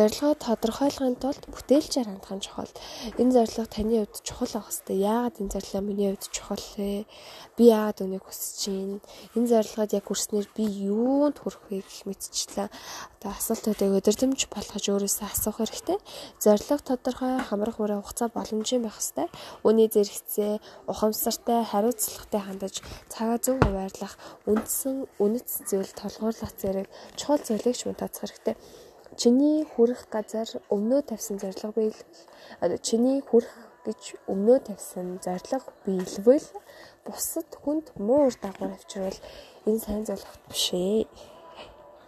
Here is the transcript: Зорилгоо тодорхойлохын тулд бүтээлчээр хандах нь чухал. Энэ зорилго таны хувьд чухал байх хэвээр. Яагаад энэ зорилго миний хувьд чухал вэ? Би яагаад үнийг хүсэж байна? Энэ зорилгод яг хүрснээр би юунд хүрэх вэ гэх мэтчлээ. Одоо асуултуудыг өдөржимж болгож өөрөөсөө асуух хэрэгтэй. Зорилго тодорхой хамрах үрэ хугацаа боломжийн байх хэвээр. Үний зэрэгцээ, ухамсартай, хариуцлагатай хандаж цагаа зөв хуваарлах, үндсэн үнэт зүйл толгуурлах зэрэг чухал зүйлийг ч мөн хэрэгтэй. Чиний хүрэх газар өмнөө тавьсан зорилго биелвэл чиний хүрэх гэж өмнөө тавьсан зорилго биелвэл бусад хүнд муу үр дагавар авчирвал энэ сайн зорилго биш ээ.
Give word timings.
Зорилгоо 0.00 0.32
тодорхойлохын 0.32 1.20
тулд 1.20 1.44
бүтээлчээр 1.52 2.08
хандах 2.08 2.32
нь 2.32 2.40
чухал. 2.40 2.72
Энэ 3.20 3.36
зорилго 3.36 3.68
таны 3.68 4.00
хувьд 4.00 4.24
чухал 4.24 4.48
байх 4.56 4.72
хэвээр. 4.72 5.04
Яагаад 5.12 5.36
энэ 5.44 5.52
зорилго 5.52 5.80
миний 5.84 6.08
хувьд 6.08 6.24
чухал 6.32 6.66
вэ? 6.80 7.04
Би 7.60 7.64
яагаад 7.68 8.00
үнийг 8.08 8.24
хүсэж 8.24 8.60
байна? 8.72 8.96
Энэ 9.36 9.50
зорилгод 9.52 9.92
яг 9.92 10.04
хүрснээр 10.08 10.48
би 10.56 10.64
юунд 10.88 11.36
хүрэх 11.36 11.62
вэ 11.68 11.84
гэх 11.84 12.08
мэтчлээ. 12.08 12.72
Одоо 13.20 13.30
асуултуудыг 13.36 13.92
өдөржимж 14.00 14.40
болгож 14.48 14.84
өөрөөсөө 14.88 15.28
асуух 15.28 15.60
хэрэгтэй. 15.60 15.98
Зорилго 16.40 16.80
тодорхой 16.80 17.36
хамрах 17.44 17.76
үрэ 17.76 18.00
хугацаа 18.00 18.32
боломжийн 18.32 18.88
байх 18.88 18.96
хэвээр. 18.96 19.28
Үний 19.68 19.92
зэрэгцээ, 19.92 20.64
ухамсартай, 20.88 21.60
хариуцлагатай 21.68 22.40
хандаж 22.40 22.80
цагаа 23.12 23.36
зөв 23.36 23.60
хуваарлах, 23.60 24.16
үндсэн 24.48 25.04
үнэт 25.20 25.48
зүйл 25.68 25.92
толгуурлах 25.92 26.52
зэрэг 26.56 26.88
чухал 27.20 27.44
зүйлийг 27.44 27.76
ч 27.76 27.84
мөн 27.84 28.00
хэрэгтэй. 28.00 28.56
Чиний 29.18 29.66
хүрэх 29.66 30.06
газар 30.14 30.48
өмнөө 30.70 31.02
тавьсан 31.10 31.42
зорилго 31.42 31.74
биелвэл 31.74 32.78
чиний 32.86 33.18
хүрэх 33.26 33.50
гэж 33.86 34.02
өмнөө 34.30 34.58
тавьсан 34.68 35.18
зорилго 35.24 35.72
биелвэл 35.84 36.48
бусад 37.04 37.50
хүнд 37.62 37.86
муу 37.98 38.30
үр 38.30 38.36
дагавар 38.38 38.76
авчирвал 38.78 39.18
энэ 39.66 39.80
сайн 39.82 40.04
зорилго 40.06 40.36
биш 40.48 40.66
ээ. 40.72 41.10